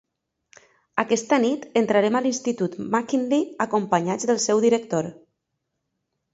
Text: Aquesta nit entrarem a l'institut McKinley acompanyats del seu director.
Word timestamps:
Aquesta 1.03 1.39
nit 1.43 1.67
entrarem 1.81 2.17
a 2.17 2.23
l'institut 2.27 2.79
McKinley 2.87 3.47
acompanyats 3.69 4.29
del 4.33 4.43
seu 4.49 4.67
director. 4.67 5.15